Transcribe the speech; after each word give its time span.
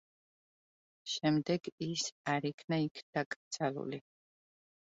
შემდეგ 1.15 1.69
ის 1.89 2.07
არ 2.37 2.47
იქნა 2.51 2.81
იქ 2.87 3.05
დაკრძალული. 3.19 4.01